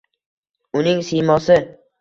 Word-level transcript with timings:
Uning 0.81 1.05
siymosi 1.13 1.63